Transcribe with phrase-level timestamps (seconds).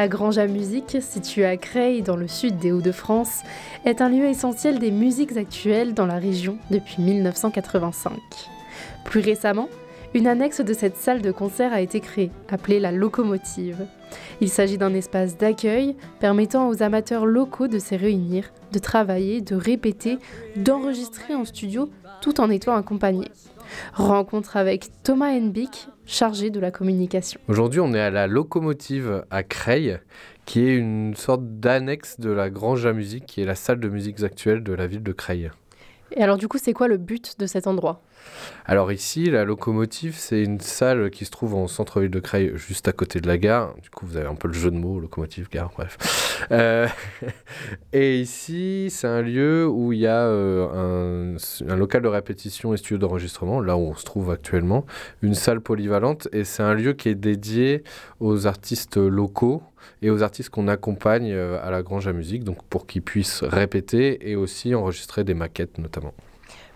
[0.00, 3.42] La Grange à Musique, située à Creil, dans le sud des Hauts-de-France,
[3.84, 8.14] est un lieu essentiel des musiques actuelles dans la région depuis 1985.
[9.04, 9.68] Plus récemment,
[10.14, 13.86] une annexe de cette salle de concert a été créée, appelée la Locomotive.
[14.40, 19.54] Il s'agit d'un espace d'accueil permettant aux amateurs locaux de se réunir, de travailler, de
[19.54, 20.18] répéter,
[20.56, 21.90] d'enregistrer en studio
[22.22, 23.28] tout en étant accompagnés.
[23.92, 27.40] Rencontre avec Thomas Henbick, chargé de la communication.
[27.48, 29.98] Aujourd'hui, on est à la Locomotive à Creil,
[30.44, 33.88] qui est une sorte d'annexe de la Grange à musique, qui est la salle de
[33.88, 35.50] musiques actuelle de la ville de Creil.
[36.16, 38.02] Et alors du coup, c'est quoi le but de cet endroit?
[38.66, 42.86] Alors ici, la locomotive, c'est une salle qui se trouve en centre-ville de Creil, juste
[42.88, 43.74] à côté de la gare.
[43.82, 46.46] Du coup, vous avez un peu le jeu de mots, locomotive, gare, bref.
[46.52, 46.86] Euh,
[47.92, 52.72] et ici, c'est un lieu où il y a euh, un, un, local de répétition
[52.74, 54.86] et studio d'enregistrement, là où on se trouve actuellement,
[55.22, 57.82] une salle polyvalente, et c'est un lieu qui est dédié
[58.20, 59.62] aux artistes locaux
[60.02, 63.42] et aux artistes qu'on accompagne euh, à la Grange à musique, donc pour qu'ils puissent
[63.42, 66.14] répéter et aussi enregistrer des maquettes notamment.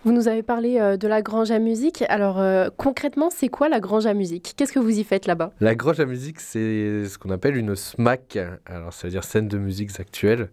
[0.05, 2.05] Vous nous avez parlé euh, de la Grange à musique.
[2.11, 4.53] Alors euh, concrètement, c'est quoi la Grange à musique?
[4.55, 5.53] Qu'est-ce que vous y faites là-bas?
[5.61, 9.99] La Grange à musique, c'est ce qu'on appelle une SMAC, alors c'est-à-dire scène de musiques
[9.99, 10.51] actuelles.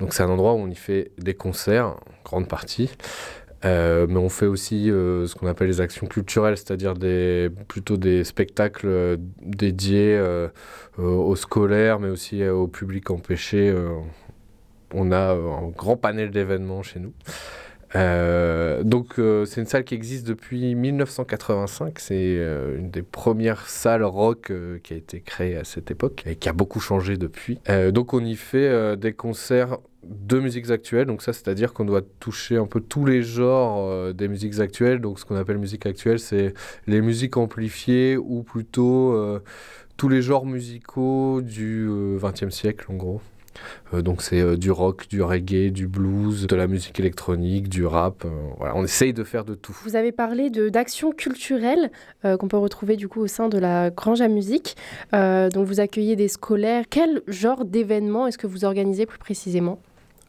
[0.00, 2.90] Donc c'est un endroit où on y fait des concerts, en grande partie.
[3.64, 7.96] Euh, mais on fait aussi euh, ce qu'on appelle les actions culturelles, c'est-à-dire des, plutôt
[7.96, 10.20] des spectacles euh, dédiés
[10.96, 13.74] aux scolaires, mais aussi au public empêché.
[14.94, 17.12] on a un grand panel d'événements chez nous.
[17.96, 21.98] Euh, donc euh, c'est une salle qui existe depuis 1985.
[21.98, 26.36] C'est euh, une des premières salles rock qui a été créée à cette époque et
[26.36, 27.60] qui a beaucoup changé depuis.
[27.92, 31.06] donc on y fait des concerts de musiques actuelles.
[31.06, 35.00] Donc ça, c'est-à-dire qu'on doit toucher un peu tous les genres des musiques actuelles.
[35.00, 36.54] Donc ce qu'on appelle musique actuelle, c'est
[36.86, 39.40] les musiques amplifiées ou plutôt
[39.96, 41.88] tous les genres musicaux du
[42.20, 43.20] XXe siècle en gros.
[43.94, 47.86] Euh, donc c'est euh, du rock, du reggae, du blues, de la musique électronique, du
[47.86, 48.24] rap.
[48.24, 49.76] Euh, voilà, on essaye de faire de tout.
[49.84, 51.90] Vous avez parlé d'actions culturelles
[52.24, 54.76] euh, qu'on peut retrouver du coup au sein de la Grange à musique.
[55.14, 56.84] Euh, donc vous accueillez des scolaires.
[56.90, 59.80] Quel genre d'événements est-ce que vous organisez plus précisément?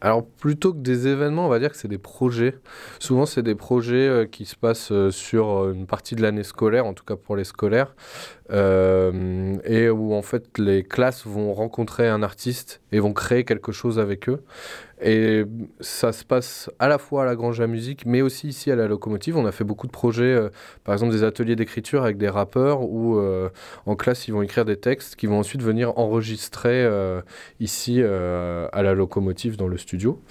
[0.01, 2.55] Alors plutôt que des événements, on va dire que c'est des projets.
[2.99, 6.85] Souvent c'est des projets euh, qui se passent euh, sur une partie de l'année scolaire,
[6.85, 7.93] en tout cas pour les scolaires,
[8.51, 13.71] euh, et où en fait les classes vont rencontrer un artiste et vont créer quelque
[13.71, 14.41] chose avec eux.
[15.01, 15.45] Et
[15.79, 18.75] ça se passe à la fois à la Grange à Musique, mais aussi ici à
[18.75, 19.37] la Locomotive.
[19.37, 20.49] On a fait beaucoup de projets, euh,
[20.83, 23.49] par exemple des ateliers d'écriture avec des rappeurs où euh,
[23.85, 26.89] en classe ils vont écrire des textes qui vont ensuite venir enregistrer
[27.59, 30.21] ici à la Locomotive dans le studio.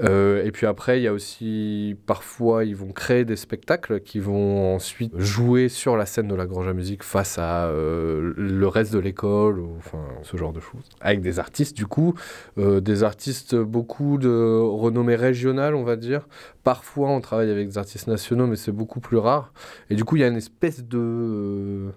[0.00, 4.74] Et puis après, il y a aussi parfois ils vont créer des spectacles qui vont
[4.74, 8.92] ensuite jouer sur la scène de la Grange à Musique face à euh, le reste
[8.92, 10.84] de l'école, ou enfin ce genre de choses.
[11.00, 12.14] Avec des artistes du coup,
[12.58, 16.28] euh, des artistes beaucoup de renommée régionale, on va dire.
[16.62, 19.52] Parfois on travaille avec des artistes nationaux, mais c'est beaucoup plus rare.
[19.90, 21.90] Et du coup, il y a une espèce de euh,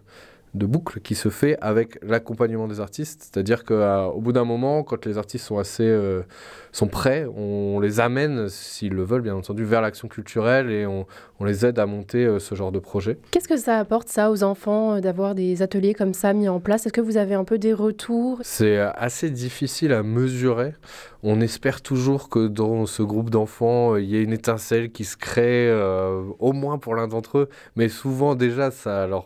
[0.53, 3.29] de boucle qui se fait avec l'accompagnement des artistes.
[3.31, 6.23] C'est-à-dire qu'au euh, bout d'un moment, quand les artistes sont assez euh,
[6.71, 11.05] sont prêts, on les amène, s'ils le veulent bien entendu, vers l'action culturelle et on,
[11.39, 13.17] on, les aide à monter euh, ce genre de projet.
[13.31, 16.59] Qu'est-ce que ça apporte ça aux enfants euh, d'avoir des ateliers comme ça mis en
[16.59, 16.85] place?
[16.85, 18.39] Est-ce que vous avez un peu des retours?
[18.43, 20.73] C'est assez difficile à mesurer.
[21.21, 25.17] On espère toujours que dans ce groupe d'enfants, il y ait une étincelle qui se
[25.17, 25.69] crée,
[26.39, 29.25] au moins pour l'un d'entre eux, mais souvent déjà ça leur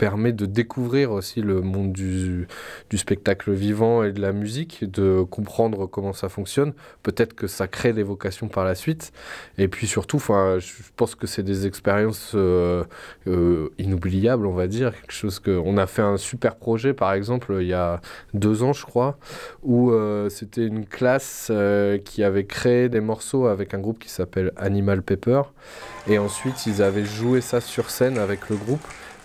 [0.00, 2.48] permet de découvrir aussi le monde du,
[2.88, 6.72] du spectacle vivant et de la musique, de comprendre comment ça fonctionne.
[7.02, 9.12] Peut-être que ça crée des vocations par la suite.
[9.58, 12.82] Et puis surtout, je pense que c'est des expériences euh,
[13.26, 14.94] euh, inoubliables, on va dire.
[14.94, 18.00] Quelque chose que on a fait un super projet, par exemple, il y a
[18.32, 19.18] deux ans, je crois,
[19.62, 21.52] où euh, c'était une classe
[22.06, 25.42] qui avait créé des morceaux avec un groupe qui s'appelle Animal Pepper.
[26.08, 28.80] Et ensuite, ils avaient joué ça sur scène avec le groupe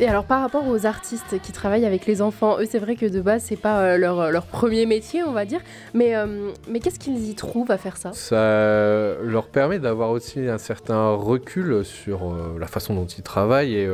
[0.00, 3.06] Et alors par rapport aux artistes qui travaillent avec les enfants, eux c'est vrai que
[3.06, 5.60] de base c'est pas euh, leur, leur, premier métier on va dire,
[5.92, 8.12] mais, euh, mais qu'est-ce qu'ils y trouvent à faire ça?
[8.12, 13.74] Ça leur permet d'avoir aussi un certain recul sur euh, la façon dont ils travaillent
[13.74, 13.88] et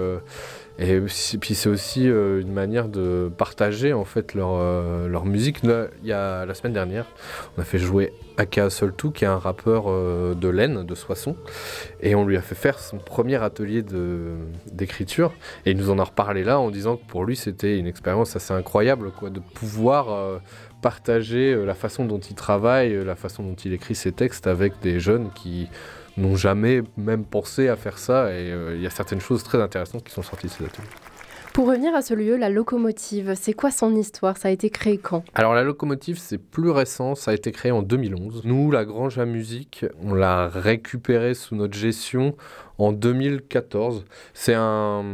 [0.78, 1.00] et
[1.40, 5.60] puis c'est aussi euh, une manière de partager en fait leur, euh, leur musique.
[6.02, 7.06] y a, la semaine dernière,
[7.56, 11.36] on a fait jouer Aka Soltou, qui est un rappeur euh, de laine, de Soissons,
[12.00, 13.84] et on lui a fait faire son premier atelier
[14.72, 15.32] d'écriture.
[15.64, 18.34] Et il nous en a reparlé là en disant que pour lui c'était une expérience
[18.34, 20.40] assez incroyable quoi, de pouvoir
[20.84, 25.00] partager la façon dont il travaille, la façon dont il écrit ses textes avec des
[25.00, 25.66] jeunes qui
[26.19, 28.31] n'ont jamais même pensé à faire ça.
[28.32, 31.03] Et euh, il y a certaines choses très intéressantes qui sont sorties de ces ateliers.
[31.54, 34.36] Pour revenir à ce lieu, la locomotive, c'est quoi son histoire?
[34.36, 35.22] Ça a été créé quand?
[35.36, 38.42] Alors la locomotive, c'est plus récent, ça a été créé en 2011.
[38.44, 42.34] Nous, la Grange à musique, on l'a récupéré sous notre gestion
[42.78, 44.04] en 2014.
[44.32, 45.04] C'est un,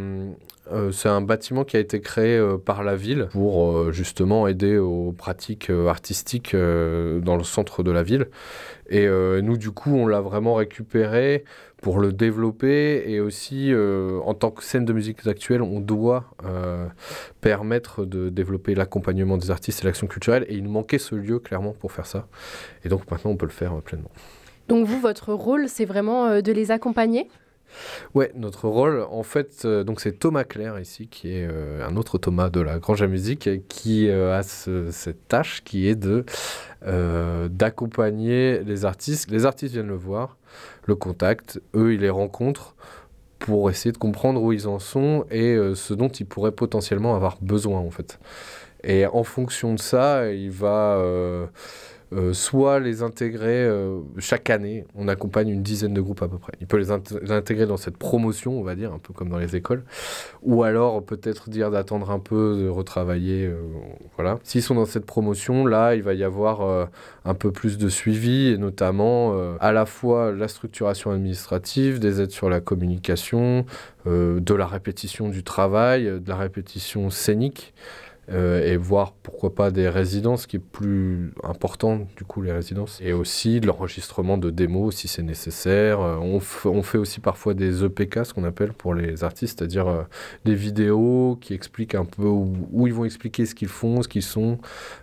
[0.72, 5.12] euh, un bâtiment qui a été créé euh, par la ville pour justement aider aux
[5.12, 8.28] pratiques artistiques dans le centre de la ville.
[8.90, 11.44] Et euh, nous, du coup, on l'a vraiment récupéré
[11.82, 13.05] pour le développer.
[13.06, 16.87] Et aussi, euh, en tant que scène de musique actuelle, on doit euh,
[17.41, 20.44] permettre de développer l'accompagnement des artistes et l'action culturelle.
[20.49, 22.27] Et il nous manquait ce lieu, clairement, pour faire ça.
[22.85, 24.11] Et donc maintenant, on peut le faire pleinement.
[24.69, 27.29] Donc vous, votre rôle, c'est vraiment de les accompagner?
[28.14, 31.49] Ouais, notre rôle, en fait, donc c'est Thomas Claire ici, qui est
[31.82, 36.25] un autre Thomas de la Grange à Musique, qui a cette tâche qui est de
[36.87, 39.31] euh, d'accompagner les artistes.
[39.31, 40.38] Les artistes viennent le voir,
[40.87, 42.75] le contactent, eux, ils les rencontrent
[43.38, 47.14] pour essayer de comprendre où ils en sont et euh, ce dont ils pourraient potentiellement
[47.14, 48.19] avoir besoin, en fait.
[48.82, 51.02] Et en fonction de ça, il va...
[52.12, 54.84] Euh, soit les intégrer euh, chaque année.
[54.96, 56.52] On accompagne une dizaine de groupes à peu près.
[56.60, 59.54] Il peut les, intégrer dans cette promotion, on va dire, un peu comme dans les
[59.54, 59.84] écoles.
[60.42, 63.46] Ou alors peut-être dire d'attendre un peu, de retravailler.
[63.46, 63.62] Euh,
[64.16, 64.40] voilà.
[64.42, 66.88] S'ils sont dans cette promotion, là, il va y avoir
[67.24, 72.30] un peu plus de suivi, et notamment à la fois la structuration administrative, des aides
[72.30, 73.64] sur la communication,
[74.06, 77.72] de la répétition du travail, de la répétition scénique.
[78.32, 83.00] Euh, et voir pourquoi pas des résidences, qui est plus important du coup les résidences,
[83.03, 86.00] et aussi de l'enregistrement de démos si c'est nécessaire.
[86.00, 89.88] Euh, on, on, fait aussi parfois des EPK, ce qu'on appelle pour les artistes, c'est-à-dire
[89.88, 90.03] euh,
[90.44, 94.23] des vidéos qui expliquent un peu où, ils vont expliquer ce qu'ils font, ce qu'ils
[94.23, 94.59] sont,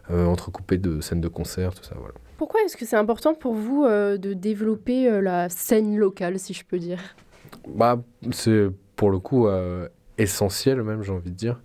[0.09, 1.95] entrecoupés de scènes de concert, tout ça.
[1.97, 2.13] Voilà.
[2.37, 6.79] Pourquoi est-ce que c'est important pour vous de développer la scène locale, si je peux
[6.79, 6.99] dire?
[7.67, 8.01] Bah,
[8.31, 9.47] C'est pour le coup
[10.17, 11.59] essentiel même, j'ai envie de dire.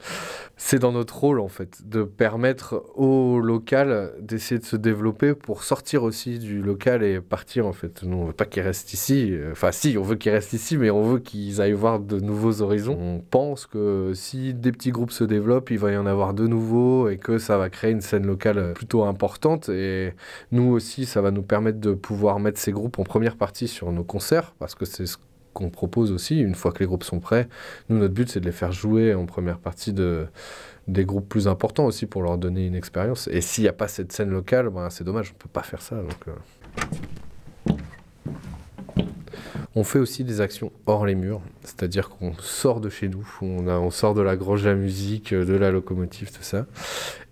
[0.57, 5.65] C'est dans notre rôle, en fait, de permettre au local d'essayer de se développer pour
[5.65, 8.03] sortir aussi du local et partir, en fait.
[8.05, 9.35] Nous, on veut pas qu'ils restent ici.
[9.51, 12.63] Enfin, si, on veut qu'ils restent ici, mais on veut qu'ils aillent voir de nouveaux
[12.63, 12.97] horizons.
[13.01, 16.47] On pense que si des petits groupes se développent, il va y en avoir de
[16.47, 19.69] nouveaux et que ça va créer une scène locale plutôt importante.
[19.69, 20.13] Et
[20.53, 23.91] nous aussi, ça va nous permettre de pouvoir mettre ces groupes en première partie sur
[23.93, 25.17] nos concerts, parce que c'est ce
[25.53, 27.49] qu'on propose aussi, une fois que les groupes sont prêts.
[27.89, 30.27] Nous, notre but, c'est de les faire jouer en première partie de,
[30.89, 33.29] des groupes plus importants aussi pour leur donner une expérience.
[33.29, 35.63] Et s'il n'y a pas cette scène locale, ben, c'est dommage, on ne peut pas
[35.63, 35.97] faire ça.
[35.97, 36.33] Donc, euh.
[39.75, 43.91] On fait aussi des actions hors les murs, c'est-à-dire qu'on sort de chez nous, on,
[43.91, 46.67] sort de la grange à musique, de la locomotive, tout ça,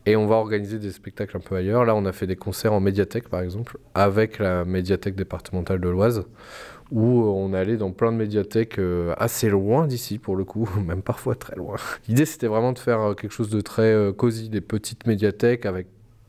[0.07, 1.85] et on va organiser des spectacles un peu ailleurs.
[1.85, 5.89] Là, on a fait des concerts en médiathèque, par exemple, avec la médiathèque départementale de
[5.91, 6.25] l'Oise,
[6.91, 10.69] où euh, on allait dans plein de médiathèques euh, assez loin d'ici pour le coup,
[10.87, 11.77] même parfois très loin.
[12.09, 15.87] L'idée c'était vraiment de faire euh, quelque chose de très cosy, des petites médiathèques avec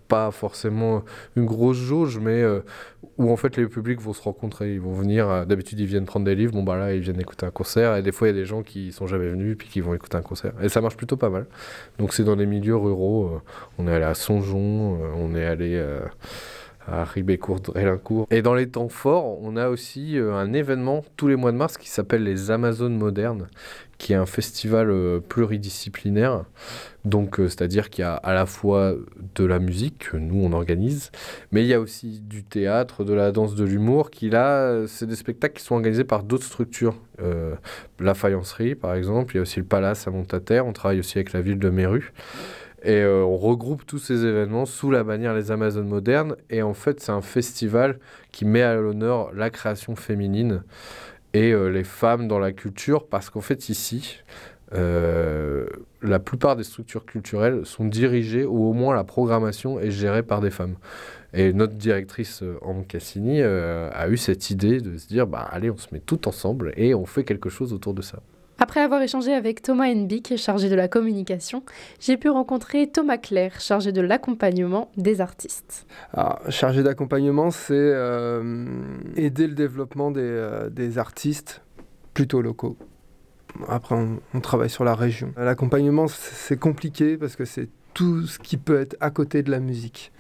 [0.08, 1.04] pas forcément
[1.38, 2.44] une grosse jauge, mais
[3.18, 6.26] où en fait les publics vont se rencontrer, ils vont venir, d'habitude ils viennent prendre
[6.26, 8.38] des livres, bon bah là ils viennent écouter un concert, et des fois il y
[8.38, 10.82] a des gens qui sont jamais venus puis qui vont écouter un concert, et ça
[10.82, 11.46] marche plutôt pas mal.
[11.98, 13.42] Donc c'est dans les milieux ruraux,
[13.78, 15.82] on est allé à Songeon, on est allé
[16.92, 18.28] à Ribécourt, Drélincourt.
[18.32, 21.58] Et dans les temps forts, on a aussi euh, un événement tous les mois de
[21.58, 23.48] mars qui s'appelle les Amazones modernes,
[23.98, 26.44] qui est un festival euh, pluridisciplinaire.
[27.06, 28.94] Donc, euh, c'est-à-dire qu'il y a à la fois
[29.36, 31.12] de la musique que nous on organise,
[31.52, 34.12] mais il y a aussi du théâtre, de la danse, de l'humour.
[34.12, 36.96] Qui là, c'est des spectacles qui sont organisés par d'autres structures.
[38.00, 39.34] la faïencerie, par exemple.
[39.34, 40.66] Il y a aussi le Palace à Montataire.
[40.66, 42.12] On travaille aussi avec la ville de Méru.
[42.84, 46.36] Et euh, on regroupe tous ces événements sous la bannière Les Amazones modernes.
[46.50, 48.00] Et en fait, c'est un festival
[48.32, 50.64] qui met à l'honneur la création féminine
[51.34, 53.06] et euh, les femmes dans la culture.
[53.06, 54.24] Parce qu'en fait, ici,
[54.74, 55.68] euh,
[56.02, 60.42] la plupart des structures culturelles sont dirigées, ou au moins la programmation est gérée par
[60.42, 60.76] des femmes.
[61.34, 65.78] Et notre directrice, Anne Cassini, a eu cette idée de se dire, bah allez, on
[65.78, 68.20] se met tout ensemble et on fait quelque chose autour de ça.
[68.64, 71.64] Après avoir échangé avec Thomas Henbick, chargé de la communication,
[72.00, 75.88] j'ai pu rencontrer Thomas Claire, chargé de l'accompagnement des artistes.
[76.50, 78.78] chargé d'accompagnement, c'est euh,
[79.16, 81.64] aider le développement euh, des, artistes
[82.14, 82.78] plutôt locaux.
[83.68, 85.34] Après, on, travaille sur la région.
[85.38, 89.60] L'accompagnement, c'est compliqué parce que c'est tout ce qui peut être à côté de la
[89.60, 90.12] musique.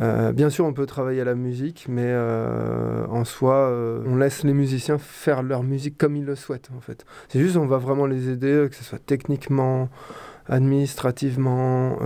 [0.00, 4.16] Euh, bien sûr, on peut travailler à la musique, mais euh, en soi, euh, on
[4.16, 7.04] laisse les musiciens faire leur musique comme ils le souhaitent, en fait.
[7.28, 9.88] C'est juste, on va vraiment les aider, que ce soit techniquement,
[10.48, 11.98] administrativement,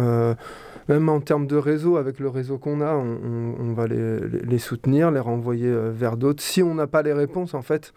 [0.89, 5.11] même en termes de réseau, avec le réseau qu'on a, on, va les, les, soutenir,
[5.11, 6.43] les renvoyer vers d'autres.
[6.43, 7.93] Si on n'a pas les réponses, en fait,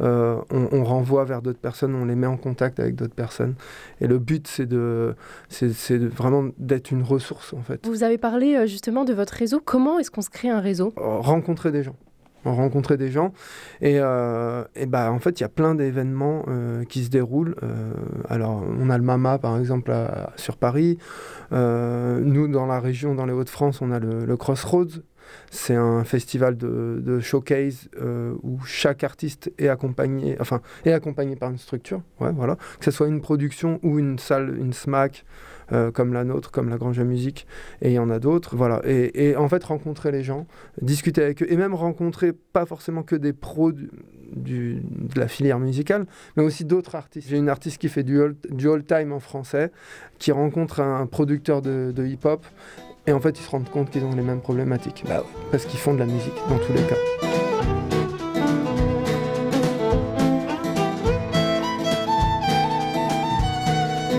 [0.00, 3.54] euh, on, renvoie vers d'autres personnes, on les met en contact avec d'autres personnes.
[4.00, 5.14] Et le but, c'est de,
[5.48, 7.84] c'est, vraiment d'être une ressource, en fait.
[7.86, 9.60] Vous avez parlé euh, justement de votre réseau.
[9.64, 10.92] Comment est-ce qu'on se crée un réseau?
[10.98, 11.96] Euh, Rencontrer des gens
[12.44, 13.32] rencontrer des gens.
[13.80, 16.44] Et, et bah, en fait, il y a plein d'événements
[16.88, 17.56] qui se déroulent.
[18.28, 19.92] alors, on a le MAMA, par exemple,
[20.36, 20.98] sur Paris.
[21.52, 25.02] nous, dans la région, dans les Hauts-de-France, on a le Crossroads,
[25.50, 31.50] c'est un festival de, showcase euh, où chaque artiste est accompagné, enfin, est accompagné par
[31.50, 32.56] une structure, ouais, voilà.
[32.78, 35.24] que ce soit une production ou une salle, une SMAC,
[35.70, 37.46] euh, comme la nôtre, comme la Grange à Musique,
[37.82, 38.56] et il y en a d'autres.
[38.56, 38.80] Voilà.
[38.84, 40.46] Et, en fait, rencontrer les gens,
[40.80, 44.80] discuter avec eux, et même rencontrer pas forcément que des pros de
[45.14, 46.06] la filière musicale,
[46.36, 47.28] mais aussi d'autres artistes.
[47.28, 49.70] J'ai une artiste qui fait du old, time en français,
[50.18, 52.46] qui rencontre un producteur de hip-hop,
[53.08, 55.02] et en fait, ils se rendent compte qu'ils ont les mêmes problématiques.
[55.08, 56.94] Bah parce qu'ils font de la musique dans tous les cas.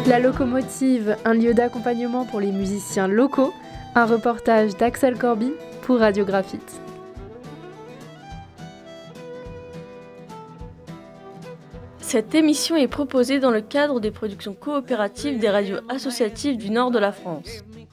[0.08, 3.54] La locomotive, un lieu d'accompagnement pour les musiciens locaux.
[3.94, 5.52] Un reportage d'Axel Corby
[5.84, 6.82] pour Radiographite.
[12.00, 16.90] Cette émission est proposée dans le cadre des productions coopératives des radios associatives du nord
[16.90, 17.64] de la France.